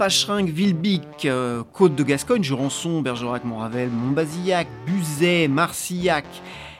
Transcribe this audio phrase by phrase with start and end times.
[0.00, 6.24] Pacheringue, Villebic, euh, Côte de Gascogne, Jurançon, Bergerac, Montravel, Montbazillac, Buzet, Marcillac,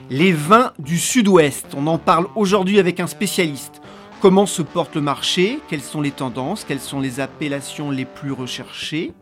[0.09, 1.67] les vins du sud-ouest.
[1.77, 3.79] On en parle aujourd'hui avec un spécialiste.
[4.21, 5.59] Comment se porte le marché?
[5.67, 6.65] Quelles sont les tendances?
[6.67, 9.13] Quelles sont les appellations les plus recherchées?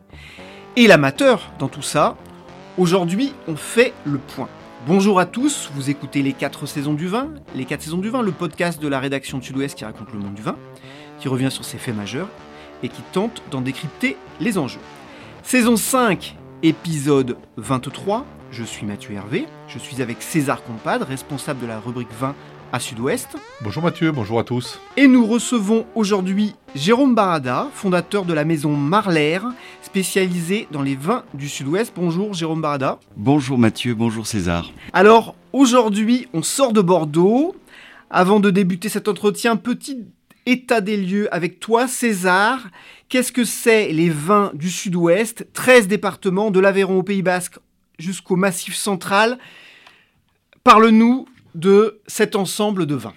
[0.76, 2.16] Et l'amateur dans tout ça
[2.78, 4.48] Aujourd'hui, on fait le point.
[4.86, 8.22] Bonjour à tous, vous écoutez les 4 saisons du vin, les 4 saisons du vin,
[8.22, 10.56] le podcast de la rédaction de Sud-Ouest qui raconte le monde du vin
[11.18, 12.28] qui revient sur ses faits majeurs
[12.82, 14.80] et qui tente d'en décrypter les enjeux.
[15.42, 18.26] Saison 5, épisode 23.
[18.50, 22.34] Je suis Mathieu Hervé, je suis avec César Compad, responsable de la rubrique 20
[22.72, 23.36] à Sud-Ouest.
[23.62, 24.80] Bonjour Mathieu, bonjour à tous.
[24.96, 29.40] Et nous recevons aujourd'hui Jérôme Barada, fondateur de la maison Marler,
[29.82, 31.92] spécialisée dans les vins du Sud-Ouest.
[31.96, 32.98] Bonjour Jérôme Barada.
[33.16, 34.70] Bonjour Mathieu, bonjour César.
[34.92, 37.54] Alors aujourd'hui, on sort de Bordeaux.
[38.12, 40.04] Avant de débuter cet entretien, petit
[40.50, 42.68] état des lieux avec toi, César.
[43.08, 45.46] Qu'est-ce que c'est les vins du Sud-Ouest?
[45.52, 47.58] 13 départements, de l'Aveyron au Pays Basque
[47.98, 49.38] jusqu'au Massif central.
[50.64, 53.14] Parle-nous de cet ensemble de vins.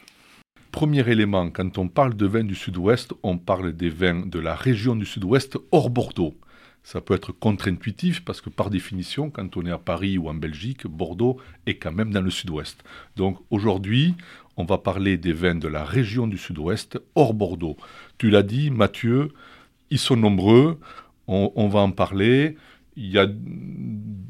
[0.72, 4.56] Premier élément, quand on parle de vins du Sud-Ouest, on parle des vins de la
[4.56, 6.36] région du Sud-Ouest hors Bordeaux.
[6.84, 10.34] Ça peut être contre-intuitif parce que par définition, quand on est à Paris ou en
[10.34, 12.84] Belgique, Bordeaux est quand même dans le sud-ouest.
[13.16, 14.16] Donc aujourd'hui,
[14.58, 17.78] on va parler des vins de la région du sud-ouest hors Bordeaux.
[18.18, 19.32] Tu l'as dit, Mathieu,
[19.90, 20.80] ils sont nombreux,
[21.28, 22.58] on, va en parler.
[22.96, 23.28] Il y a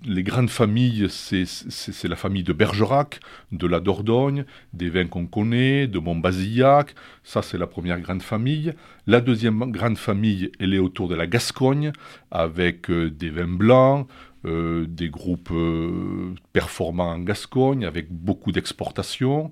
[0.05, 3.19] les grandes familles, c'est la famille de Bergerac,
[3.51, 6.95] de la Dordogne, des vins qu'on connaît, de Montbazillac.
[7.23, 8.73] Ça, c'est la première grande famille.
[9.07, 11.91] La deuxième grande famille, elle est autour de la Gascogne,
[12.31, 14.07] avec euh, des vins blancs,
[14.45, 19.49] euh, des groupes euh, performants en Gascogne, avec beaucoup d'exportations.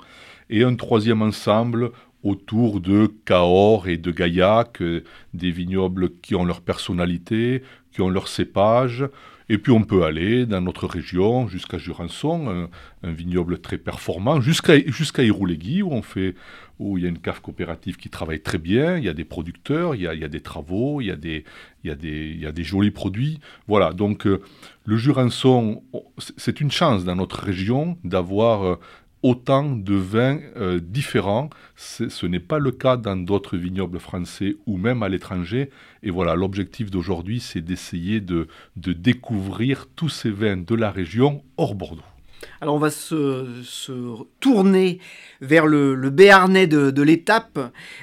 [0.52, 1.92] Et un troisième ensemble
[2.24, 4.84] autour de Cahors et de Gaillac,
[5.34, 9.06] des vignobles qui ont leur personnalité, qui ont leur cépage.
[9.50, 12.70] Et puis on peut aller dans notre région jusqu'à Jurançon,
[13.04, 16.36] un, vignoble très performant, jusqu'à jusqu'à où on fait
[16.80, 19.24] où il y a une cave coopérative qui travaille très bien, il y a des
[19.24, 21.44] producteurs, il y a, des travaux, il y a des,
[21.84, 23.40] il y a des, il y a des jolis produits.
[23.68, 24.42] Voilà, donc euh,
[24.86, 25.84] le Jurançon,
[26.38, 28.80] c'est une chance dans notre région d'avoir euh,
[29.24, 31.50] autant de vins euh, différents.
[31.76, 35.70] Ce n'est pas le cas dans d'autres vignobles français ou même à l'étranger.
[36.04, 41.44] Et voilà, l'objectif d'aujourd'hui, c'est d'essayer de, de découvrir tous ces vins de la région
[41.58, 42.11] hors Bordeaux.
[42.62, 43.46] Alors on va se,
[44.40, 45.00] tourner
[45.41, 47.59] vers le, Béarnais de, l'étape.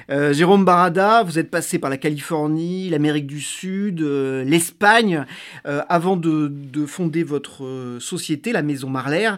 [0.09, 5.25] Euh, Jérôme Barada, vous êtes passé par la Californie, l'Amérique du Sud, euh, l'Espagne,
[5.65, 6.51] euh, avant de,
[6.85, 9.31] fonder votre société, la Maison Marler.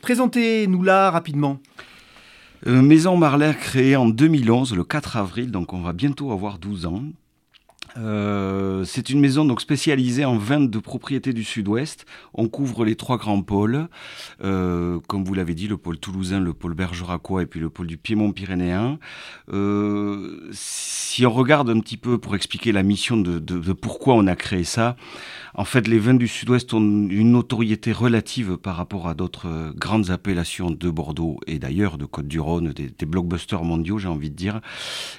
[0.00, 1.58] Présentez-nous là rapidement.
[2.66, 7.02] Maison Marler créée en 2011, le 4 avril, donc on va bientôt avoir 12 ans.
[7.98, 12.06] Euh, c'est une maison donc spécialisée en vins de propriété du Sud-Ouest.
[12.34, 13.88] On couvre les trois grands pôles,
[14.42, 17.86] euh, comme vous l'avez dit, le pôle toulousain, le pôle bergeracois et puis le pôle
[17.86, 18.98] du Piémont-Pyrénéen.
[19.52, 24.36] Euh, si on regarde un petit peu pour expliquer la mission de, pourquoi on a
[24.36, 24.96] créé ça,
[25.54, 29.72] en fait, les vins du Sud-Ouest ont une notoriété relative par rapport à d'autres euh,
[29.76, 34.60] grandes appellations de Bordeaux et d'ailleurs de Côte-du-Rhône, des, blockbusters mondiaux, j'ai envie de dire.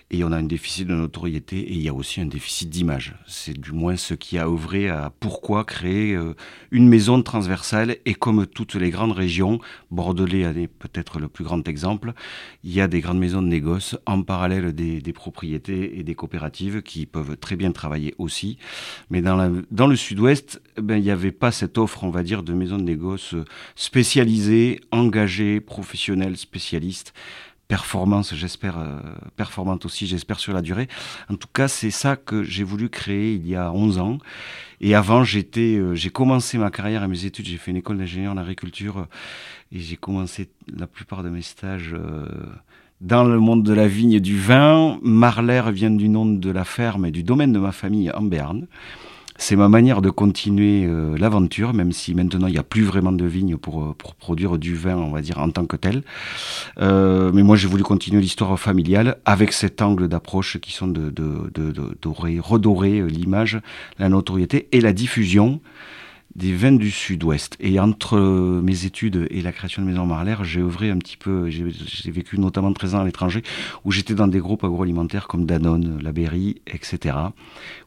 [0.09, 3.15] Et on a un déficit de notoriété et il y a aussi un déficit d'image.
[3.27, 6.36] C'est du moins ce qui a œuvré à pourquoi créer euh,
[6.71, 7.98] une maison transversale.
[8.06, 9.60] Et comme toutes les grandes régions,
[9.92, 12.13] Bordelais est peut-être le plus grand exemple,
[12.63, 16.81] il y a des grandes maisons de négoce en parallèle des, propriétés et des coopératives
[16.81, 18.57] qui peuvent très bien travailler aussi.
[19.10, 22.44] Mais dans, le Sud-Ouest, eh ben, il n'y avait pas cette offre, on va dire,
[22.44, 23.36] de maisons de négoce
[23.75, 27.13] spécialisées, engagées, professionnelles, spécialistes
[27.68, 29.00] performance, j'espère, euh,
[29.36, 30.88] performante aussi, j'espère sur la durée.
[31.30, 34.18] En tout cas, c'est ça que j'ai voulu créer il y a 11 ans.
[34.81, 37.98] Et avant, j'étais, euh, j'ai commencé ma carrière et mes études, j'ai fait une école
[37.98, 39.07] d'ingénieur en agriculture
[39.71, 41.95] et j'ai commencé la plupart de mes stages
[43.01, 45.00] dans le monde de la vigne et du vin.
[45.01, 48.68] Marler vient du nom de la ferme et du domaine de ma famille en Berne.
[49.38, 53.12] C'est ma manière de continuer euh, l'aventure, même si maintenant il n'y a plus vraiment
[53.12, 56.03] de vignes pour, euh, pour, produire du vin, on va dire, en tant que tel.
[56.80, 61.09] Euh, mais moi, j'ai voulu continuer l'histoire familiale avec cet angle d'approche qui sont de,
[61.09, 63.59] de, de redorer l'image,
[64.00, 65.59] la notoriété et la diffusion
[66.35, 67.57] des vins du sud-ouest.
[67.59, 71.50] Et entre mes études et la création de Maison Marler, j'ai œuvré un petit peu,
[71.50, 73.44] j'ai vécu notamment 13 ans à l'étranger,
[73.85, 77.15] où j'étais dans des groupes agroalimentaires comme Danone, La Berry, etc.,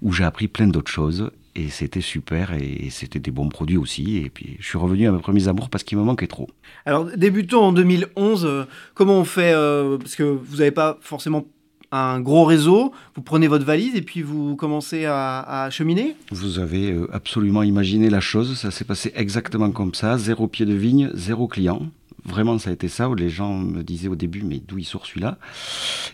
[0.02, 1.31] où j'ai appris plein d'autres choses.
[1.58, 4.19] Et c'était super, et c'était des bons produits aussi.
[4.19, 6.50] Et puis, je suis revenu à mes premiers amours parce qu'il me manquait trop.
[6.84, 8.44] Alors, débutons en 2011.
[8.44, 11.46] Euh, comment on fait euh, Parce que vous n'avez pas forcément
[11.92, 16.92] un gros réseau, vous prenez votre valise et puis vous commencez à, cheminer Vous avez
[16.92, 21.10] euh, absolument imaginé la chose, ça s'est passé exactement comme ça, zéro pied de vigne,
[21.14, 21.82] zéro client.
[22.26, 24.84] Vraiment, ça a été ça, où les gens me disaient au début, mais d'où il
[24.84, 25.38] sort celui-là?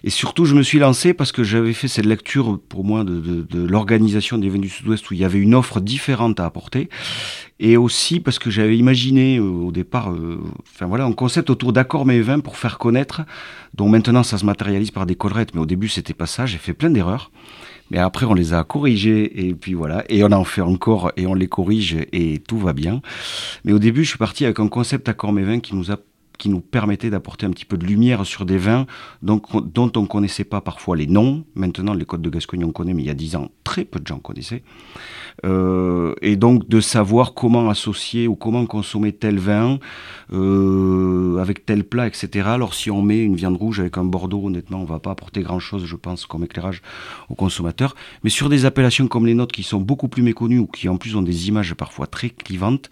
[0.05, 3.47] Et surtout, je me suis lancé parce que j'avais fait cette lecture, pour moi, de,
[3.67, 6.91] l'organisation des vins du Sud-Ouest, où il y avait une offre différente à apporter.
[7.61, 10.41] Et aussi parce que j'avais imaginé euh, au départ, euh,
[10.75, 13.23] enfin voilà, un concept autour d'accords mes vins pour faire connaître,
[13.75, 16.59] dont maintenant ça se matérialise par des collerettes, mais au début c'était pas ça, j'ai
[16.59, 17.31] fait plein d'erreurs.
[17.91, 20.05] Mais après, on les a corrigés et puis voilà.
[20.09, 23.03] Et on en fait encore et on les corrige et tout va bien.
[23.65, 25.97] Mais au début, je suis parti avec un concept accord mes vins qui nous a
[26.43, 28.87] qui nous permettait d'apporter un petit peu de lumière sur des vins
[29.23, 31.45] dont on ne connaissait pas parfois les noms.
[31.55, 34.01] Maintenant, les codes de Gascogne, on connaît, mais il y a dix ans, très peu
[34.01, 34.65] de gens connaissaient.
[35.45, 39.79] Euh, et donc de savoir comment associer ou comment consommer tel vin
[40.33, 42.49] euh, avec tel plat, etc.
[42.49, 45.43] Alors si on met une viande rouge avec un Bordeaux, honnêtement, on va pas apporter
[45.43, 46.83] grand-chose, je pense, comme éclairage
[47.29, 47.95] au consommateur.
[48.25, 50.97] Mais sur des appellations comme les nôtres qui sont beaucoup plus méconnues ou qui en
[50.97, 52.91] plus ont des images parfois très clivantes,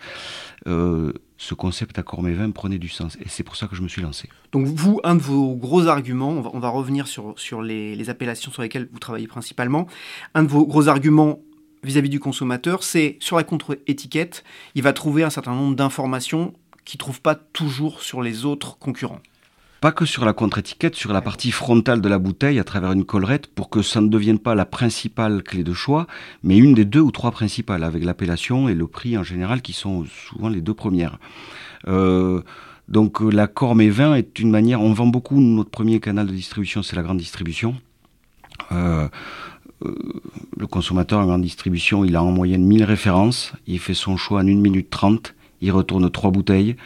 [0.68, 3.16] euh, ce concept accord mes vins prenait du sens.
[3.16, 4.28] Et c'est pour ça que je me suis lancé.
[4.52, 8.60] Donc vous, un de vos gros arguments, on va, revenir sur, les, les, appellations sur
[8.60, 9.86] lesquelles vous travaillez principalement,
[10.34, 11.40] un de vos gros arguments
[11.82, 14.44] vis-à-vis du consommateur, c'est sur la contre-étiquette,
[14.74, 16.52] il va trouver un certain nombre d'informations
[16.84, 19.22] qu'il ne trouve pas toujours sur les autres concurrents.
[19.80, 23.06] Pas que sur la contre-étiquette, sur la partie frontale de la bouteille à travers une
[23.06, 26.06] collerette pour que ça ne devienne pas la principale clé de choix,
[26.42, 29.72] mais une des deux ou trois principales avec l'appellation et le prix en général qui
[29.72, 31.18] sont souvent les deux premières.
[31.88, 32.42] Euh,
[32.88, 36.32] donc euh, l'accord mes vins est une manière, on vend beaucoup, notre premier canal de
[36.32, 37.74] distribution c'est la grande distribution.
[38.72, 39.08] Euh,
[39.82, 44.40] le consommateur en grande distribution, il a en moyenne 1000 références, il fait son choix
[44.40, 46.76] en 1 minute 30, il retourne trois bouteilles.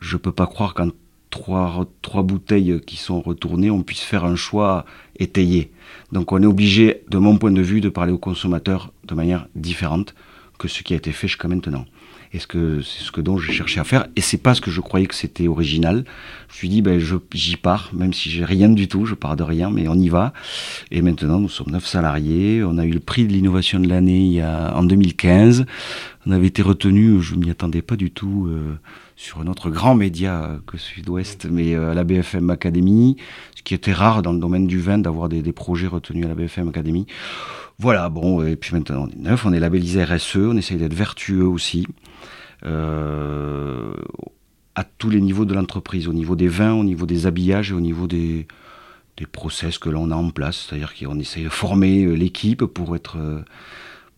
[0.00, 0.90] Je ne peux pas croire qu'en
[1.38, 4.84] trois, trois bouteilles qui sont retournées, on puisse faire un choix
[5.18, 5.70] étayé.
[6.12, 9.46] Donc on est obligé, de mon point de vue, de parler au consommateur de manière
[9.54, 10.14] différente
[10.58, 11.86] que ce qui a été fait jusqu'à maintenant.
[12.32, 14.06] Et ce que c'est ce que donc j'ai cherché à faire.
[14.16, 16.04] Et c'est pas ce que je croyais que c'était original.
[16.48, 17.00] Je me suis dit, ben,
[17.32, 20.10] j'y pars, même si j'ai rien du tout, je pars de rien, mais on y
[20.10, 20.34] va.
[20.90, 22.62] Et maintenant, nous sommes neuf salariés.
[22.64, 25.64] On a eu le prix de l'innovation de l'année en 2015.
[26.26, 28.78] On avait été retenu, je m'y attendais pas du tout, euh,
[29.18, 33.16] sur notre grand média que Sud-Ouest, mais euh, à la BFM Academy,
[33.56, 36.36] ce qui était rare dans le domaine du vin d'avoir des, projets retenus à la
[36.36, 37.04] BFM Academy.
[37.80, 40.94] Voilà, bon, et puis maintenant on est neuf, on est labellisé RSE, on essaye d'être
[40.94, 41.84] vertueux aussi.
[42.64, 43.92] Euh,
[44.76, 47.74] à tous les niveaux de l'entreprise, au niveau des vins, au niveau des habillages et
[47.74, 48.46] au niveau des,
[49.16, 50.68] des process que l'on a en place.
[50.68, 53.16] C'est-à-dire qu'on essaye de former euh, l'équipe pour être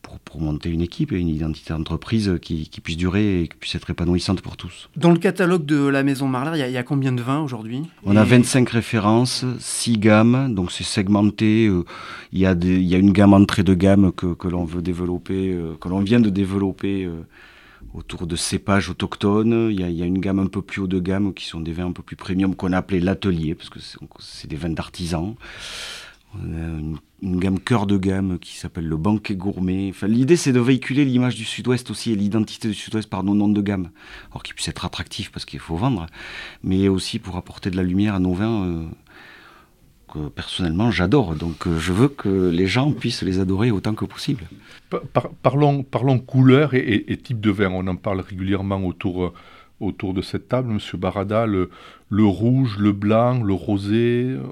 [0.08, 3.74] euh, pour, monter une équipe et une identité d'entreprise qui, puisse durer et qui puisse
[3.74, 4.88] être épanouissante pour tous.
[4.96, 7.82] Dans le catalogue de la maison Marler, il y, a combien de vins aujourd'hui?
[8.04, 11.70] On a 25 références, 6 gammes, donc c'est segmenté.
[12.32, 15.58] Il y, a y a une gamme entrée de gamme que, que l'on veut développer,
[15.80, 17.08] que l'on vient de développer
[17.94, 19.68] autour de cépages autochtones.
[19.70, 21.86] Il y, a, une gamme un peu plus haut de gamme qui sont des vins
[21.86, 23.78] un peu plus premium qu'on a appelé l'atelier, parce que
[24.18, 25.34] c'est des vins d'artisans.
[26.34, 26.80] On a
[27.22, 29.92] une, gamme cœur de gamme qui s'appelle le banquet gourmet.
[30.02, 33.48] L'idée, c'est de véhiculer l'image du Sud-Ouest aussi et l'identité du Sud-Ouest par nos noms
[33.48, 33.90] de gamme.
[34.30, 36.06] Alors qu'ils puissent être attractifs parce qu'il faut vendre,
[36.62, 38.64] mais aussi pour apporter de la lumière à nos vins.
[38.64, 38.86] Euh,
[40.12, 41.34] que personnellement j'adore.
[41.36, 44.44] Donc euh, je veux que les gens puissent les adorer autant que possible.
[45.42, 47.70] parlons, parlons couleur et, type de vin.
[47.70, 49.32] On en parle régulièrement autour, euh,
[49.80, 51.46] autour de cette table, Monsieur Barada.
[51.46, 51.70] Le,
[52.12, 54.26] rouge, le blanc, le rosé.
[54.28, 54.42] Euh,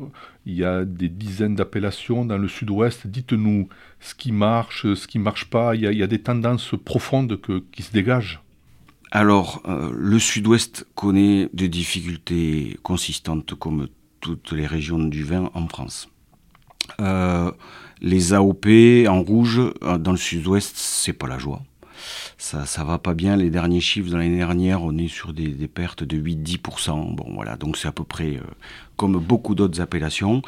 [0.46, 3.06] il y a des dizaines d'appellations dans le sud-ouest.
[3.06, 3.68] Dites-nous
[4.00, 5.74] ce qui marche, ce qui marche pas.
[5.74, 7.38] Il y, a, des tendances profondes
[7.70, 8.40] qui se dégagent.
[9.10, 13.88] Alors, le sud-ouest connaît des difficultés consistantes comme
[14.20, 16.08] toutes les régions du vin en France.
[18.00, 18.66] les AOP
[19.06, 21.62] en rouge dans le sud-ouest, c'est pas la joie
[22.38, 23.36] ça, ça va pas bien.
[23.36, 27.16] Les derniers chiffres de l'année dernière, on est sur des, pertes de 8-10%.
[27.16, 28.42] Bon, voilà, donc c'est à peu près euh,
[28.96, 30.42] comme beaucoup d'autres appellations.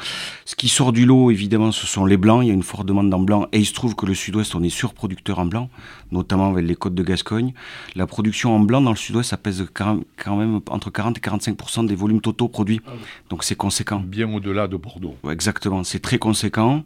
[0.45, 2.43] Ce qui sort du lot, évidemment, ce sont les blancs.
[2.43, 3.47] Il y a une forte demande en blanc.
[3.51, 5.69] Et il se trouve que le sud-ouest, on est surproducteur en blanc,
[6.13, 7.53] notamment avec les côtes de Gascogne.
[7.95, 11.87] La production en blanc dans le sud-ouest, ça pèse quand même entre 40 et 45%
[11.87, 12.79] des volumes totaux produits.
[12.87, 12.91] Ah
[13.29, 13.99] donc c'est conséquent.
[13.99, 15.17] Bien au-delà de Bordeaux.
[15.29, 16.85] exactement, c'est très conséquent.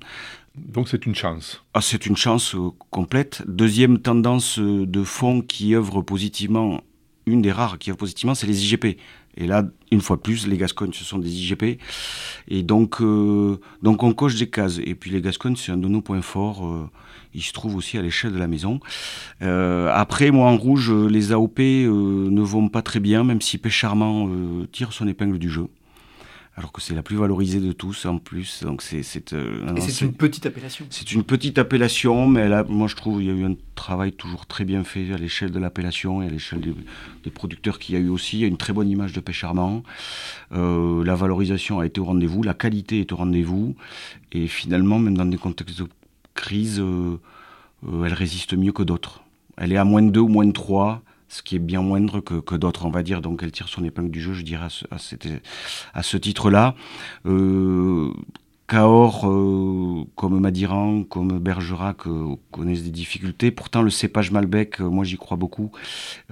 [0.57, 1.63] Donc c'est une chance.
[1.74, 3.43] Ah, c'est une chance euh, complète.
[3.47, 6.81] Deuxième tendance euh, de fond qui œuvre positivement,
[7.25, 8.97] une des rares qui œuvre positivement, c'est les IGP.
[9.38, 11.81] Et là, une fois de plus, les Gascognes, ce sont des IGP.
[12.47, 14.79] Et donc, euh, donc on coche des cases.
[14.83, 16.89] Et puis les Gascognes, c'est un de nos points forts.
[17.33, 18.79] il se trouve aussi à l'échelle de la maison.
[19.41, 24.29] après, moi, en rouge, les AOP ne vont pas très bien, même si Pécharmant
[24.71, 25.67] tire son épingle du jeu
[26.57, 28.63] alors que c'est la plus valorisée de tous en plus.
[28.63, 30.85] Donc c'est euh, et c'est une petite appellation.
[30.89, 34.13] C'est une petite appellation, mais là, moi je trouve qu'il y a eu un travail
[34.13, 37.97] toujours très bien fait à l'échelle de l'appellation et à l'échelle des, producteurs qu'il y
[37.97, 38.38] a eu aussi.
[38.38, 39.83] Il y a une très bonne image de pêche charmant.
[40.53, 43.75] Euh, la valorisation a été au rendez-vous, la qualité est au rendez-vous,
[44.31, 45.88] et finalement, même dans des contextes de
[46.35, 47.17] crise, euh,
[47.83, 49.24] elle résiste mieux que d'autres.
[49.57, 52.20] Elle est à moins de 2 ou moins de 3 ce qui est bien moindre
[52.20, 53.22] que, d'autres, on va dire.
[53.22, 55.15] Donc elle tire son épingle du jeu, je dirais, à ce,
[55.94, 56.75] à ce titre-là.
[57.25, 58.12] Euh,
[58.67, 63.51] Cahors, euh, comme Madiran, comme Bergerac, euh, connaissent des difficultés.
[63.51, 65.72] Pourtant, le cépage Malbec, euh, moi j'y crois beaucoup.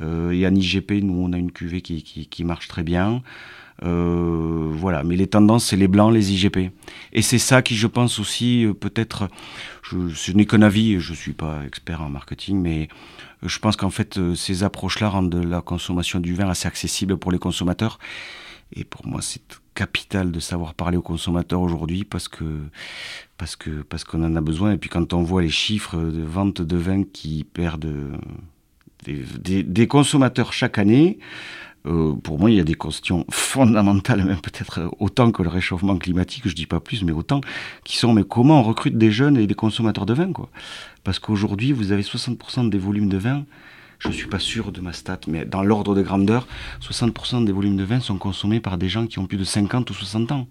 [0.02, 3.22] et en IGP, nous on a une cuvée qui, qui marche très bien.
[3.84, 6.72] Voilà, mais les tendances, c'est les blancs, les IGP.
[7.12, 9.30] Et c'est ça qui, je pense aussi, peut-être,
[9.84, 12.88] je, ce n'est qu'un avis, je ne suis pas expert en marketing, mais
[13.46, 17.32] je pense qu'en fait, euh, ces approches-là rendent la consommation du vin assez accessible pour
[17.32, 18.00] les consommateurs.
[18.74, 19.42] Et pour moi, c'est
[19.75, 22.60] capital de savoir parler aux consommateurs aujourd'hui parce que
[23.38, 24.74] parce que parce qu'on en a besoin.
[24.74, 28.20] Et puis quand on voit les chiffres de vente de vin qui perdent
[29.06, 31.20] des consommateurs chaque année,
[31.86, 35.98] euh, pour moi, il y a des questions fondamentales, même peut-être autant que le réchauffement
[35.98, 37.42] climatique, je dis pas plus, mais autant,
[37.84, 40.50] qui sont mais comment on recrute des jeunes et des consommateurs de vin, quoi
[41.04, 43.46] Parce qu'aujourd'hui, vous avez 60% des volumes de vin,
[44.00, 46.48] je suis pas sûr de ma stat, mais dans l'ordre de grandeur,
[46.82, 49.90] 60% des volumes de vin sont consommés par des gens qui ont plus de 50
[49.90, 50.48] ou 60 ans.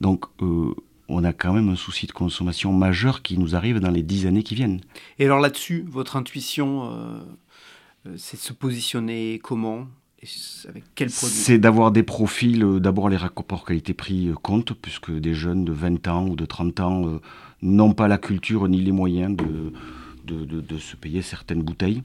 [0.00, 0.74] Donc, euh,
[1.08, 4.26] on a quand même un souci de consommation majeur qui nous arrive dans les 10
[4.26, 4.80] années qui viennent.
[5.18, 9.86] Et alors là-dessus, votre intuition, euh, c'est de se positionner comment?
[10.22, 15.72] C'est d'avoir des profils, euh, d'abord les rapports qualité-prix euh, comptent, puisque des jeunes de
[15.72, 17.20] 20 ans ou de 30 ans euh,
[17.62, 22.02] n'ont pas la culture ni les moyens de, se payer certaines bouteilles.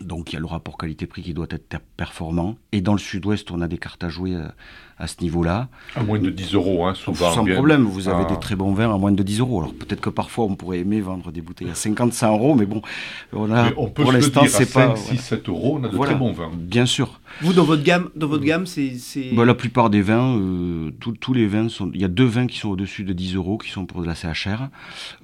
[0.00, 2.56] Donc il y a le rapport qualité-prix qui doit être performant.
[2.72, 4.36] Et dans le sud-ouest, on a des cartes à jouer
[4.98, 5.68] à, ce niveau-là.
[5.94, 7.32] À moins de 10 euros, hein, souvent.
[7.32, 8.32] Sans problème, vous avez ah.
[8.32, 9.60] des très bons vins à moins de 10 euros.
[9.60, 12.66] Alors peut-être que parfois on pourrait aimer vendre des bouteilles à 50, 100 euros, mais
[12.66, 12.82] bon,
[13.32, 14.96] on a, pour l'instant, c'est pas.
[14.96, 16.50] 6, 7 euros, on a de très bons vins.
[16.54, 17.20] Bien sûr.
[17.40, 18.96] Vous, dans votre gamme, dans votre gamme c'est.
[19.34, 21.90] Bah, la plupart des vins, euh, tous les vins sont.
[21.94, 24.06] Il y a deux vins qui sont au-dessus de 10 euros, qui sont pour de
[24.06, 24.68] la CHR.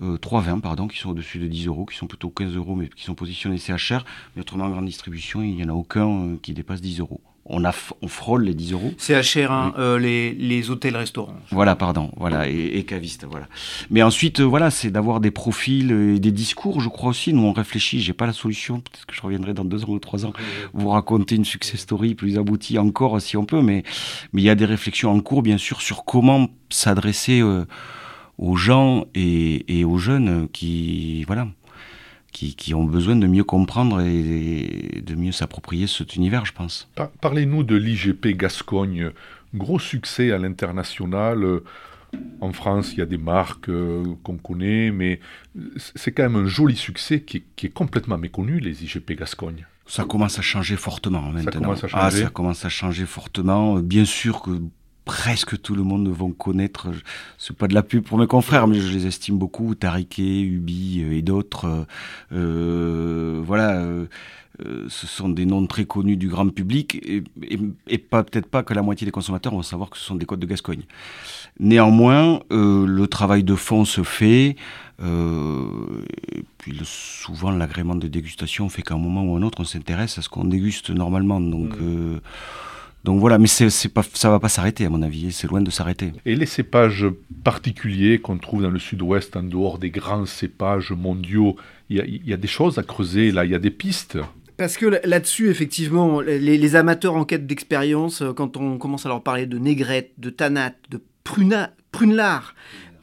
[0.03, 2.77] Euh, trois vins, pardon, qui sont au-dessus de 10 euros, qui sont plutôt 15 euros,
[2.77, 4.05] mais qui sont positionnés CHR.
[4.37, 7.21] Mais autrement, en grande distribution, il n'y en a aucun euh, qui dépasse 10 euros.
[7.47, 8.93] On, a, on frôle les 10 euros.
[8.97, 11.37] C'est cher, hein, euh, les, les hôtels-restaurants.
[11.51, 13.47] Voilà, pardon, voilà, et, et cavistes, voilà.
[13.91, 17.33] Mais ensuite, euh, voilà, c'est d'avoir des profils et des discours, je crois aussi.
[17.33, 19.99] Nous, on réfléchit, j'ai pas la solution, peut-être que je reviendrai dans deux ans ou
[19.99, 20.33] trois ans,
[20.73, 23.83] vous raconter une success story plus aboutie encore, si on peut, mais
[24.33, 27.43] mais il y a des réflexions en cours, bien sûr, sur comment s'adresser
[28.39, 31.49] aux gens et, et, aux jeunes qui, voilà,
[32.35, 36.91] qui, ont besoin de mieux comprendre et de mieux s'approprier cet univers, je pense.
[37.21, 39.11] Parlez-nous de l'IGP Gascogne.
[39.55, 41.61] Gros succès à l'international.
[42.41, 45.21] En France, il y a des marques euh, qu'on connaît, mais
[45.97, 49.67] c'est quand même un joli succès qui est, complètement méconnu, les IGP Gascogne.
[49.87, 51.53] Ça commence à changer fortement maintenant.
[51.53, 52.23] Ça commence à ah, changer.
[52.23, 53.81] ça commence à changer fortement.
[53.81, 54.51] Bien sûr que
[55.05, 56.89] presque tout le monde vont connaître.
[57.39, 59.75] C'est pas de la pub pour mes confrères, mais je les estime beaucoup.
[59.75, 61.67] Tariquet, Ubi euh, et d'autres.
[61.67, 61.85] Euh,
[62.33, 63.85] euh, voilà.
[64.89, 68.83] ce sont des noms très connus du grand public et, pas peut-être pas que la
[68.83, 70.83] moitié des consommateurs vont savoir que ce sont des côtes de Gascogne.
[71.59, 74.57] Néanmoins, le travail de fond se fait.
[75.03, 80.19] et puis souvent l'agrément de dégustation fait qu'à un moment ou un autre on s'intéresse
[80.19, 81.41] à ce qu'on déguste normalement.
[81.41, 82.21] Donc mmh.
[83.05, 85.61] Donc voilà, mais c'est, c'est pas, ça va pas s'arrêter à mon avis, c'est loin
[85.61, 86.13] de s'arrêter.
[86.25, 87.07] Et les cépages
[87.45, 91.57] particuliers qu'on trouve dans le sud-ouest, en dehors des grands cépages mondiaux,
[91.91, 94.19] il y, a, des choses à creuser là, il y a des pistes
[94.57, 99.21] parce que là-dessus, effectivement, les, amateurs en quête d'expérience, euh, quand on commence à leur
[99.21, 102.55] parler de négrette, de tanat, de pruna, prunelard.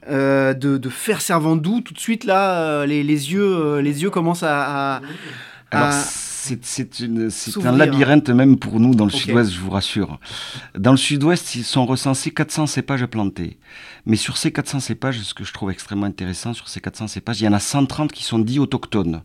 [0.10, 4.02] Euh, de, de fer servant doux, tout de suite là, euh, les, les, yeux, les
[4.02, 4.96] yeux commencent à.
[4.96, 5.02] à-
[5.70, 10.20] Alors, à- c'est c'est un labyrinthe même pour nous dans le sud-ouest, je vous rassure.
[10.78, 13.60] Dans le sud-ouest, ils sont recensés 400 cépages plantés.
[14.08, 17.42] Mais sur ces 400 cépages, ce que je trouve extrêmement intéressant, sur ces 400 cépages,
[17.42, 19.22] il y en a 130 qui sont dits autochtones.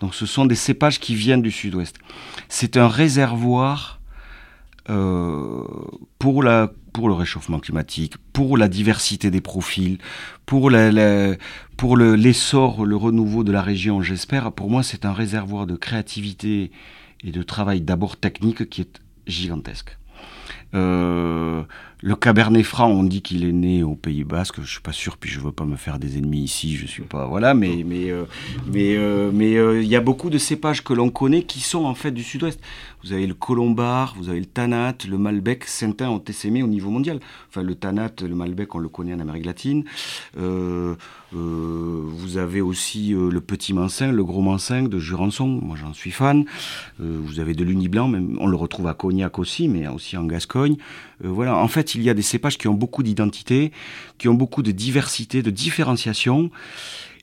[0.00, 1.96] Donc ce sont des cépages qui viennent du sud-ouest.
[2.48, 4.00] C'est un réservoir
[4.88, 5.64] euh,
[6.18, 9.98] pour, la, pour le réchauffement climatique, pour la diversité des profils,
[10.46, 10.70] pour
[11.76, 14.52] pour le- l'essor, le, renouveau de la région, j'espère.
[14.52, 16.70] Pour moi, c'est un réservoir de créativité
[17.24, 19.98] et de travail d'abord technique qui est gigantesque.
[20.74, 21.64] Euh,
[22.04, 24.60] le Cabernet Franc, on dit qu'il est né au Pays Basque.
[24.60, 26.76] Je suis pas sûr, puis je veux pas me faire des ennemis ici.
[26.76, 28.24] Je suis pas voilà, mais mais euh,
[28.70, 31.86] mais euh, mais euh, il y a beaucoup de cépages que l'on connaît qui sont
[31.86, 32.60] en fait du Sud-Ouest.
[33.02, 35.64] Vous avez le Colombard, vous avez le Tanat, le Malbec.
[35.64, 37.20] Certains ont essaimé au niveau mondial.
[37.48, 39.84] Enfin, le Tanat, le Malbec, on le connaît en Amérique latine.
[41.32, 45.48] Vous avez aussi le Petit Mansin, le Gros Mansin de Jurançon.
[45.48, 46.46] Moi, j'en suis fan.
[46.98, 50.24] Vous avez de l'Uni Blanc, même, on le retrouve à Cognac aussi, mais aussi en
[50.24, 50.76] Gascogne.
[51.24, 53.72] Euh, voilà, en fait, il y a des cépages qui ont beaucoup d'identité,
[54.18, 56.50] qui ont beaucoup de diversité, de différenciation.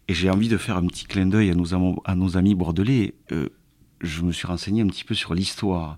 [0.07, 3.13] Et j'ai envie de faire un petit clin d'œil à nos, amis bordelais.
[3.31, 3.49] Euh,
[4.01, 5.97] je me suis renseigné un petit peu sur l'histoire.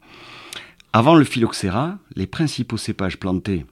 [0.91, 3.65] Avant le phylloxéra, les principaux cépages plantés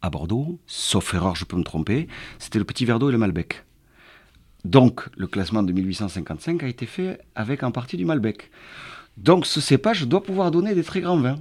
[0.00, 2.08] à Bordeaux, sauf erreur, je peux me tromper,
[2.38, 3.64] c'était le petit verdot et le malbec.
[4.64, 8.50] Donc, le classement de 1855 a été fait avec en partie du malbec.
[9.16, 11.40] Donc, ce cépage doit pouvoir donner des très grands vins.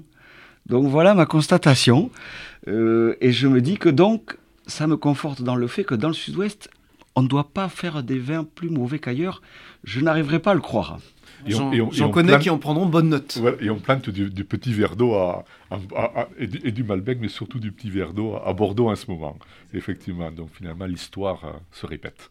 [0.67, 2.09] Donc, voilà ma constatation.
[2.67, 6.09] Euh, et je me dis que donc, ça me conforte dans le fait que dans
[6.09, 6.69] le sud-ouest,
[7.15, 9.41] on ne doit pas faire des vins plus mauvais qu'ailleurs.
[9.83, 10.99] Je n'arriverai pas à le croire.
[11.91, 13.39] J'en connais plante- qui en prendront bonne note.
[13.61, 16.71] Et on plante du, du petit verre d'eau à, à- à- à- et, du, et
[16.71, 19.37] du Malbec, mais surtout du petit verre d'eau à Bordeaux en ce moment.
[19.73, 22.29] Effectivement, donc finalement l'histoire euh, se répète.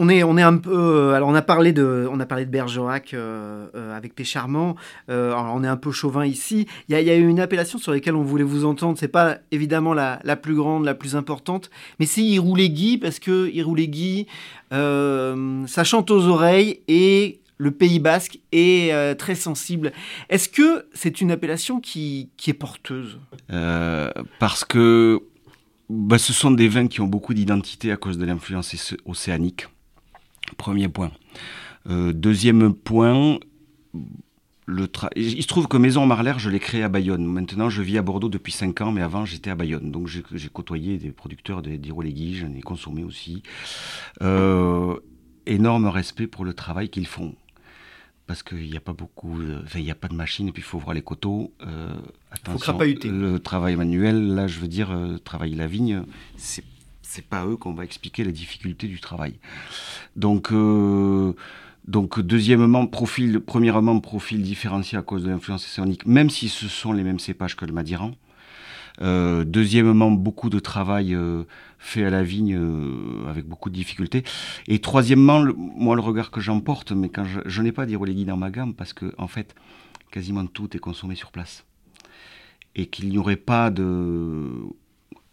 [0.00, 0.70] On est, on est un peu.
[0.72, 4.76] euh, alors, on a parlé de, on a parlé de Bergerac euh, euh, avec Pécharmant.
[5.08, 6.66] On est un peu chauvin ici.
[6.88, 8.96] Il y y a une appellation sur laquelle on voulait vous entendre.
[8.98, 11.68] C'est pas évidemment la, la plus grande, la plus importante,
[11.98, 14.26] mais c'est Iroulégui parce que Iroulégui,
[14.72, 19.92] euh, ça chante aux oreilles et le Pays Basque est très sensible.
[20.28, 23.18] Est-ce que c'est une appellation qui, qui est porteuse?
[24.38, 25.20] Parce que
[25.90, 29.66] bah, ce sont des vins qui ont beaucoup d'identité à cause de l'influence océ- océanique.
[30.56, 31.10] Premier point.
[31.88, 33.38] Euh, deuxième point,
[34.66, 37.24] le tra- il se trouve que Maison Marler, je l'ai créé à Bayonne.
[37.24, 39.90] Maintenant, je vis à Bordeaux depuis 5 ans, mais avant, j'étais à Bayonne.
[39.90, 43.42] Donc, j'ai côtoyé des producteurs de- d'Irolégui, j'en ai consommé aussi.
[44.22, 44.96] Euh,
[45.46, 47.34] énorme respect pour le travail qu'ils font.
[48.26, 50.52] Parce qu'il n'y a pas beaucoup, de- enfin, il n'y a pas de machine, et
[50.52, 51.54] puis il faut voir les coteaux.
[51.66, 51.94] Euh,
[52.30, 53.08] attention, crapahuter.
[53.08, 56.02] le travail manuel, là, je veux dire, euh, travailler la vigne,
[56.36, 56.62] c'est
[57.08, 59.34] c'est pas à eux qu'on va expliquer les difficultés du travail.
[60.14, 61.32] Donc, euh,
[61.86, 66.92] donc deuxièmement, profil, premièrement, profil différencié à cause de l'influence océanique, même si ce sont
[66.92, 68.12] les mêmes cépages que le Madiran.
[69.00, 71.44] Euh, deuxièmement, beaucoup de travail euh,
[71.78, 72.58] fait à la vigne
[73.26, 74.22] avec beaucoup de difficultés.
[74.66, 78.26] Et troisièmement, le- moi, le regard que j'emporte, mais quand je, je n'ai pas d'Irolégui
[78.26, 79.54] dans ma gamme, parce que en fait,
[80.10, 81.64] quasiment tout est consommé sur place.
[82.74, 84.50] Et qu'il n'y aurait pas de,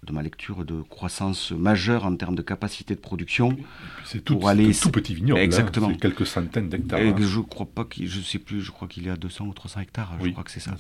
[0.06, 3.58] de ma lecture, de croissance majeure en termes de capacité de production.
[4.06, 5.40] C'est tout, Pour aller- tout petit vignoble.
[5.40, 5.44] hein.
[5.44, 5.90] Exactement.
[5.92, 7.00] C'est quelques centaines d'hectares.
[7.00, 7.16] Et hein.
[7.20, 9.82] je crois pas qu'il, je sais plus, je crois qu'il est à 200 ou 300
[9.82, 10.14] hectares.
[10.24, 10.76] Je crois que c'est ça.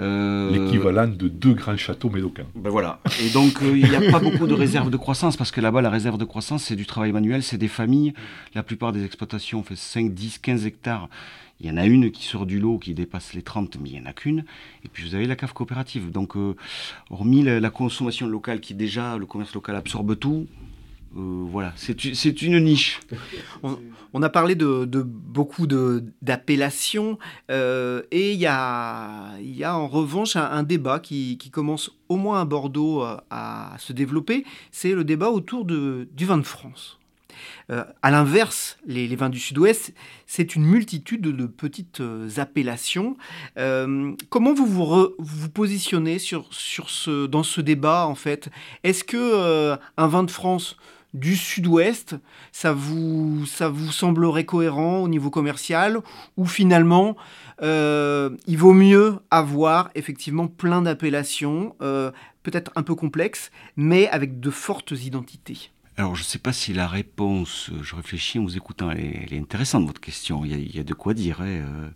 [0.00, 2.46] Euh, L'équivalent de deux grands châteaux médocains.
[2.54, 3.00] Ben voilà.
[3.22, 5.80] Et donc, euh, il n'y a pas beaucoup de réserve de croissance, parce que là-bas,
[5.82, 8.12] la réserve de croissance, c'est du travail manuel, c'est des familles.
[8.54, 11.08] La plupart des exploitations fait 5, 10, 15 hectares.
[11.60, 13.92] Il y en a une qui sort du lot, qui dépasse les 30, mais il
[13.94, 14.44] n'y en a qu'une.
[14.84, 16.10] Et puis, vous avez la cave coopérative.
[16.10, 16.54] Donc, euh,
[17.10, 20.46] hormis la, consommation locale, qui déjà, le commerce local absorbe tout,
[21.16, 23.00] euh, voilà, c'est une niche.
[24.12, 27.18] On a parlé de, de beaucoup d'appellations
[27.50, 32.40] euh, et il y a, y a en revanche un, débat qui, commence au moins
[32.40, 34.44] à Bordeaux euh, à se développer.
[34.72, 36.98] C'est le débat autour de, du vin de France.
[37.70, 39.92] Euh, à l'inverse, les, vins du Sud-Ouest,
[40.26, 43.16] c'est une multitude de, petites euh, appellations.
[43.58, 48.48] Euh, comment vous vous, positionnez sur, ce, dans ce débat en fait?
[48.84, 50.76] Est-ce que euh, un vin de France
[51.14, 52.16] du Sud-Ouest,
[52.52, 56.00] ça vous, semblerait cohérent au niveau commercial?
[56.36, 57.16] Ou finalement
[57.62, 61.74] il vaut mieux avoir effectivement plein d'appellations,
[62.42, 65.70] peut-être un peu complexes, mais avec de fortes identités?
[65.98, 69.32] Alors, je ne sais pas si la réponse, euh, je réfléchis en vous écoutant, elle
[69.32, 70.44] est, intéressante, votre question.
[70.44, 71.40] Il y a, il y a de quoi dire.
[71.40, 71.88] hein, euh.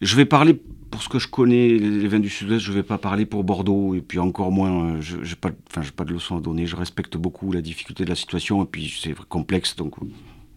[0.00, 2.82] Je vais parler pour ce que je connais, les vins du Sud-Ouest, je ne vais
[2.82, 5.50] pas parler pour Bordeaux, et puis encore moins, je n'ai pas,
[5.94, 6.66] pas de leçon à donner.
[6.66, 9.94] Je respecte beaucoup la difficulté de la situation, et puis c'est complexe, donc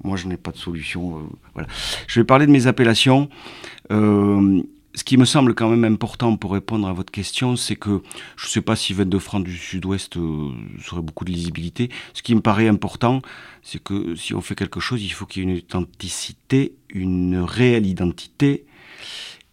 [0.04, 1.30] moi je n'ai pas de solution.
[1.54, 1.68] voilà.
[2.08, 3.30] Je vais parler de mes appellations.
[3.92, 4.64] Euh,
[4.96, 8.02] ce qui me semble quand même important pour répondre à votre question, c'est que
[8.38, 11.90] je ne sais pas si 22 francs du Sud-Ouest euh, serait beaucoup de lisibilité.
[12.14, 13.22] Ce qui me paraît important,
[13.62, 17.38] c'est que si on fait quelque chose, il faut qu'il y ait une authenticité, une
[17.38, 18.66] réelle identité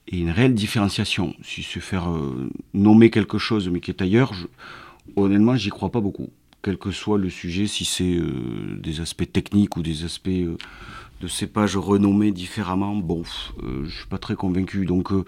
[0.08, 1.34] et une réelle différenciation.
[1.42, 4.46] Si c'est faire euh, nommer quelque chose mais qui est ailleurs, je,
[5.16, 6.30] honnêtement, j'y crois pas beaucoup.
[6.62, 10.30] Quel que soit le sujet, si c'est euh, des aspects techniques ou des aspects
[11.22, 13.22] de cépages renommés différemment, bon,
[13.62, 14.84] euh, je suis pas très convaincu.
[14.84, 15.24] Donc, euh,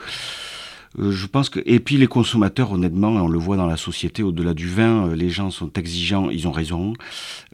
[0.99, 4.25] euh, je pense que et puis les consommateurs, honnêtement, on le voit dans la société,
[4.25, 6.95] au-delà du vin, les gens sont exigeants, ils ont raison.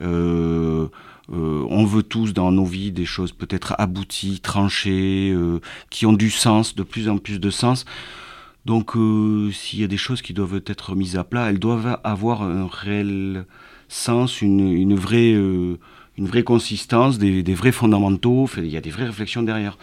[0.00, 5.36] on veut tous dans nos vies des choses peut-être abouties, tranchées,
[5.90, 7.84] qui ont du sens, de plus en plus de sens.
[8.64, 8.92] Donc,
[9.52, 12.66] s'il y a des choses qui doivent être mises à plat, elles doivent avoir un
[12.66, 13.44] réel
[13.88, 15.34] sens, une, une vraie
[16.16, 19.78] une vraie consistance, des, vrais fondamentaux, il y a des vraies réflexions derrière.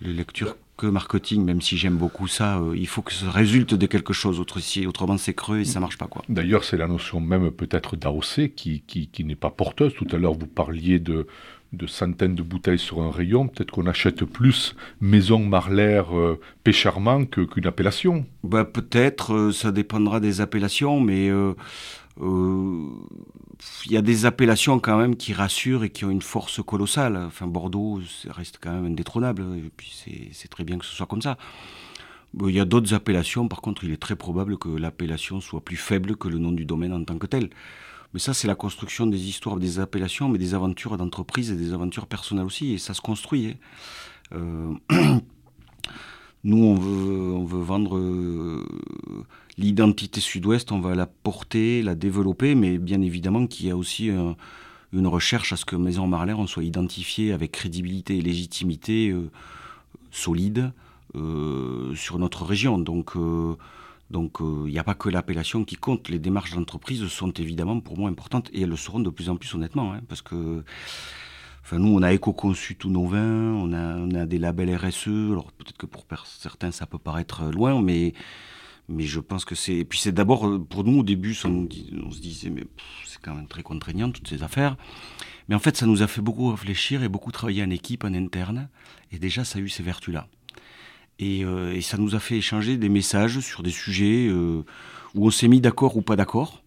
[0.00, 3.74] Les lectures que marketing, même si j'aime beaucoup ça, euh, il faut que ça résulte
[3.74, 4.40] de quelque chose.
[4.40, 6.06] autrement, c'est creux et ça marche pas.
[6.06, 6.22] quoi.
[6.28, 9.94] D'ailleurs, c'est la notion même peut-être d'AOC qui, qui, n'est pas porteuse.
[9.94, 11.28] Tout à l'heure, vous parliez de,
[11.72, 13.46] de centaines de bouteilles sur un rayon.
[13.46, 18.26] Peut-être qu'on achète plus Maison Marlaire euh, Pécharmant qu'une appellation.
[18.42, 21.30] Bah, peut-être, euh, ça dépendra des appellations, mais
[23.86, 27.16] il y a des appellations quand même qui rassurent et qui ont une force colossale.
[27.16, 29.92] Enfin, Bordeaux ça reste quand même indétrônable, et puis
[30.32, 31.36] c'est très bien que ce soit comme ça.
[32.40, 35.76] Il y a d'autres appellations, par contre, il est très probable que l'appellation soit plus
[35.76, 37.50] faible que le nom du domaine en tant que tel.
[38.12, 41.72] Mais ça, c'est la construction des histoires des appellations, mais des aventures d'entreprise et des
[41.72, 43.56] aventures personnelles aussi, et ça se construit.
[44.32, 44.76] Hein.
[44.90, 45.18] Euh,
[46.44, 48.62] nous, on veut, vendre euh,
[49.56, 54.10] l'identité sud-ouest, on va la porter, la développer, mais bien évidemment qu'il y a aussi
[54.10, 54.32] euh,
[54.92, 59.30] une recherche à ce que Maison Marler on soit identifié avec crédibilité et légitimité euh,
[60.10, 60.72] solide
[61.94, 62.76] sur notre région.
[62.76, 63.12] Donc,
[64.10, 66.08] donc il n'y a pas que l'appellation qui compte.
[66.08, 69.36] Les démarches d'entreprise sont évidemment pour moi importantes et elles le seront de plus en
[69.36, 70.64] plus honnêtement, hein, parce que
[71.64, 75.08] Enfin, nous, on a éco-conçu tous nos vins, on a, on a des labels RSE.
[75.08, 78.12] Alors, peut-être que pour certains, ça peut paraître loin, mais
[78.88, 79.74] mais je pense que c'est.
[79.74, 81.66] Et puis c'est d'abord, euh, pour nous, au début, on,
[82.10, 82.64] se disait, mais
[83.06, 84.76] c'est quand même très contraignant, toutes ces affaires.
[85.48, 88.12] Mais en fait, ça nous a fait beaucoup réfléchir et beaucoup travailler en équipe, en
[88.14, 88.68] interne.
[89.12, 90.28] Et déjà, ça a eu ces vertus-là.
[91.18, 94.64] Et, euh, et ça nous a fait échanger des messages sur des sujets euh,
[95.14, 96.63] où on s'est mis d'accord ou pas d'accord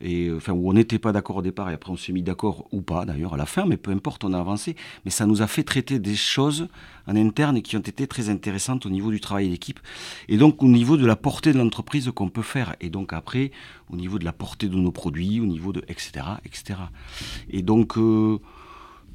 [0.00, 2.22] et euh, enfin où on n'était pas d'accord au départ et après on s'est mis
[2.22, 4.76] d'accord ou pas d'ailleurs à la fin, mais peu importe, on a avancé.
[5.04, 6.68] Mais ça nous a fait traiter des choses
[7.06, 9.80] en interne qui ont été très intéressantes au niveau du travail d'équipe
[10.28, 13.50] et donc au niveau de la portée de l'entreprise qu'on peut faire et donc après
[13.90, 16.80] au niveau de la portée de nos produits, au niveau de etc etc.
[17.50, 18.38] Et donc euh,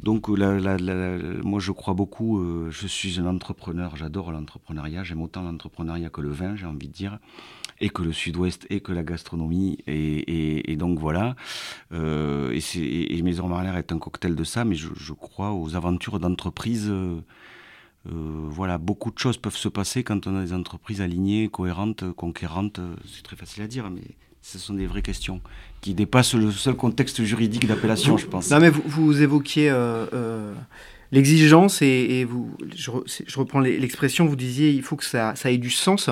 [0.04, 6.10] donc moi je crois beaucoup, euh, je suis un entrepreneur, j'adore l'entrepreneuriat, j'aime autant l'entrepreneuriat
[6.10, 7.20] que le vin, j'ai envie de dire
[7.80, 9.78] et que le sud-ouest et que la gastronomie.
[9.88, 11.36] Et, donc voilà.
[11.94, 16.88] Euh, et, Maison Marlaire est un cocktail de ça, mais je, crois aux aventures d'entreprise.
[16.90, 17.20] Euh,
[18.08, 22.12] euh, voilà, beaucoup de choses peuvent se passer quand on a des entreprises alignées, cohérentes,
[22.14, 22.80] conquérantes.
[23.12, 24.04] C'est très facile à dire, mais
[24.42, 25.42] ce sont des vraies questions
[25.82, 28.52] qui dépassent le seul contexte juridique d'appellation, je pense.
[28.52, 29.72] Non, mais vous évoquiez
[31.12, 32.90] l'exigence, et, vous, je,
[33.38, 36.10] reprends l'expression, vous disiez il faut que ça, ait du sens.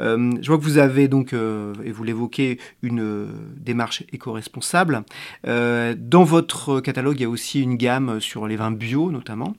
[0.00, 3.26] Euh, je vois que vous avez donc, euh, et vous l'évoquez, une euh,
[3.56, 5.02] démarche éco-responsable.
[5.44, 9.54] dans votre catalogue, il y a aussi une gamme sur les vins bio notamment.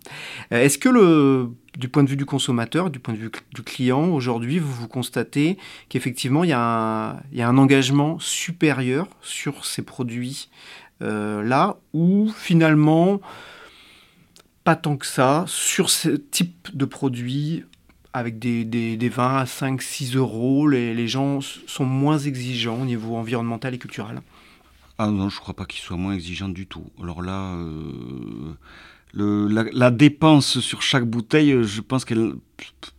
[0.52, 4.10] Est-ce que le, du point de vue du consommateur, du point de vue du client,
[4.10, 5.58] aujourd'hui, vous, vous constatez
[5.89, 10.50] qu'effectivement, il, y a un engagement supérieur sur ces produits
[11.00, 13.22] là, où finalement,
[14.63, 17.63] pas tant que ça sur ce type de produit
[18.13, 20.67] avec des, des, à 5-6 euros.
[20.67, 24.21] Les, gens sont moins exigeants au niveau environnemental et culturel.
[24.97, 26.86] Ah non, je ne crois pas qu'ils soient moins exigeants du tout.
[27.02, 28.56] Alors là, euh,
[29.13, 32.34] la, dépense sur chaque bouteille, je pense qu'elle,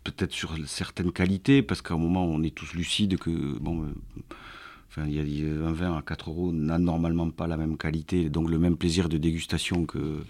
[0.03, 5.05] peut-être sur certaines qualités, parce qu'à un moment, on est tous lucides que, bon, euh,
[5.07, 8.51] il y a un vin à 4 euros n'a normalement pas la même qualité, donc
[8.51, 10.25] le même plaisir de dégustation que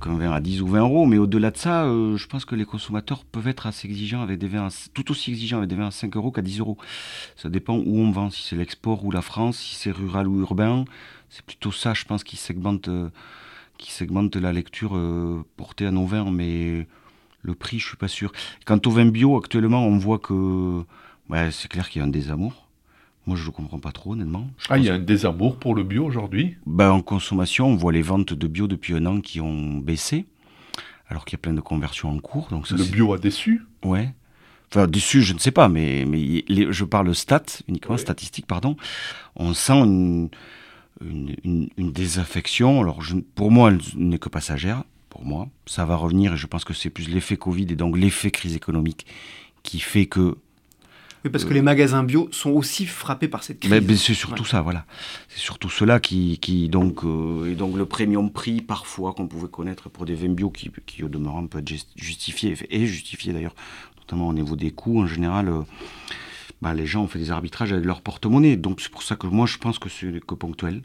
[0.00, 1.06] qu'un vin à 10 ou 20 euros.
[1.06, 4.38] Mais au-delà de ça, euh, je pense que les consommateurs peuvent être assez exigeants avec
[4.38, 6.78] des vins, tout aussi exigeants avec des vins à 5 euros qu'à 10 euros.
[7.36, 10.40] Ça dépend où on vend, si c'est l'export ou la France, si c'est rural ou
[10.40, 10.84] urbain.
[11.30, 13.08] C'est plutôt ça, je pense, qui segmente, euh,
[13.78, 16.30] qui segmente la lecture euh, portée à nos vins.
[16.30, 16.86] Mais
[17.42, 18.32] Le prix, je suis pas sûr.
[18.66, 20.84] Quant au vin bio, actuellement, on voit que
[21.50, 22.61] c'est clair qu'il y a un désamour.
[23.26, 24.48] Moi, je ne comprends pas trop, honnêtement.
[24.58, 27.76] Je Ah, il y a un désamour pour le bio aujourd'hui Ben, en consommation, on
[27.76, 30.26] voit les ventes de bio depuis un an qui ont baissé,
[31.08, 32.48] alors qu'il y a plein de conversions en cours.
[32.50, 34.12] Donc ça, Le bio a déçu Ouais.
[34.70, 38.00] Enfin, dessus, je ne sais pas, mais, mais les- je parle stats, uniquement Ouais.
[38.00, 38.76] statistiques, pardon.
[39.36, 40.28] On sent une,
[41.04, 42.80] une, une- une désaffection.
[42.80, 44.82] Alors, je- pour moi, elle n'est que passagère.
[45.10, 47.98] Pour moi, ça va revenir et je pense que c'est plus l'effet Covid et donc
[47.98, 49.06] l'effet crise économique
[49.62, 50.38] qui fait que
[51.24, 53.70] Oui, parce que les magasins bio sont aussi frappés par cette crise.
[53.70, 54.48] mais, mais c'est surtout Ouais.
[54.48, 54.84] ça, voilà.
[55.28, 59.48] C'est surtout cela qui, qui donc, euh, et donc le premium prix parfois qu'on pouvait
[59.48, 63.54] connaître pour des vins bio qui, qui au demeurant peut être justifié, et justifié d'ailleurs,
[63.98, 65.48] notamment au niveau des coûts en général.
[65.48, 65.62] euh,
[66.60, 69.26] bah, les gens ont fait des arbitrages avec leur porte-monnaie, donc c'est pour ça que
[69.26, 70.82] moi je pense que c'est que ponctuel.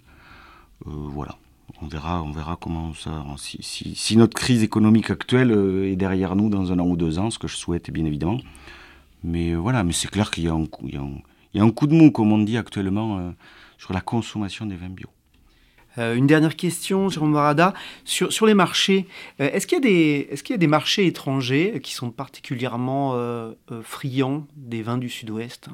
[0.86, 1.38] Euh, voilà.
[1.82, 3.26] On verra, on verra comment ça.
[3.38, 6.96] Si, si- si notre crise économique actuelle euh, est derrière nous dans un an ou
[6.96, 8.40] deux ans, ce que je souhaite bien évidemment.
[9.28, 11.18] Mais euh, voilà, mais c'est clair qu'il y a un coup, il y a un,
[11.54, 13.32] il y a un coup de mou, comme on dit actuellement, euh,
[13.78, 15.10] sur la consommation des vins bio.
[15.98, 17.74] Euh, une dernière question, Jérôme Barada.
[18.06, 19.06] Sur, sur les marchés,
[19.42, 22.12] euh, est-ce qu'il y, a des- est-ce qu'il y a des marchés étrangers qui sont
[22.12, 25.70] particulièrement euh, friands des vins du Sud-Ouest?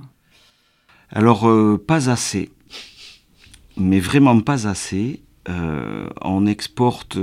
[1.11, 1.47] Alors,
[1.85, 2.49] pas assez,
[3.77, 5.21] mais vraiment pas assez.
[5.47, 7.19] On exporte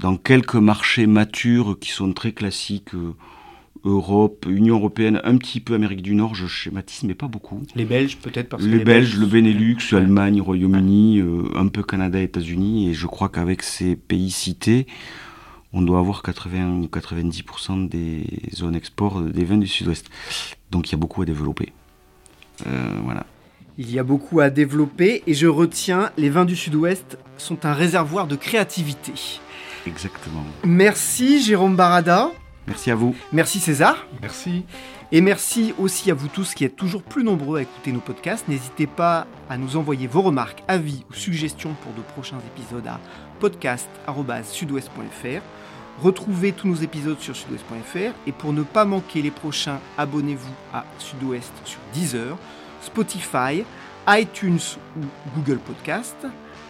[0.00, 2.90] dans quelques marchés matures qui sont très classiques,
[3.86, 7.62] Europe, Union Européenne, un petit peu Amérique du Nord, je schématise, mais pas beaucoup.
[7.74, 9.98] Les Belges, peut-être parce que Les, Belges, le Benelux, Ouais.
[9.98, 14.86] Allemagne, Royaume-Uni, euh, un peu Canada, États-Unis, et je crois qu'avec ces pays cités,
[15.72, 20.06] on doit avoir 80 ou 90% des zones export des vins du Sud-Ouest.
[20.70, 21.72] Donc il y a beaucoup à développer.
[22.66, 23.26] Euh, voilà.
[23.78, 27.74] Il y a beaucoup à développer et je retiens, les vins du Sud-Ouest sont un
[27.74, 29.12] réservoir de créativité.
[29.86, 30.44] Exactement.
[30.64, 32.30] Merci Jérôme Barada,
[32.66, 33.14] Merci à vous.
[33.32, 34.04] merci César.
[34.20, 34.64] Merci.
[35.12, 38.48] Et merci aussi à vous tous qui êtes toujours plus nombreux à écouter nos podcasts.
[38.48, 42.98] N'hésitez pas à nous envoyer vos remarques, avis ou suggestions pour de prochains épisodes à
[43.38, 45.42] podcast.sudouest.fr.
[46.02, 50.84] Retrouvez tous nos épisodes sur sudouest.fr et pour ne pas manquer les prochains, abonnez-vous à
[50.98, 52.36] Sud-Ouest sur Deezer,
[52.82, 53.64] Spotify,
[54.08, 54.58] iTunes
[54.96, 55.04] ou
[55.36, 56.16] Google Podcast.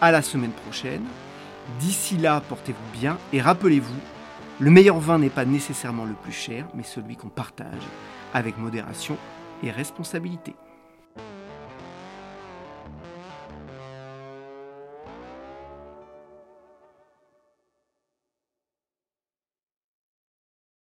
[0.00, 1.04] À la semaine prochaine.
[1.80, 3.98] D'ici là, portez-vous bien et rappelez-vous,
[4.58, 7.82] le meilleur vin n'est pas nécessairement le plus cher, mais celui qu'on partage
[8.32, 9.18] avec modération
[9.62, 10.54] et responsabilité.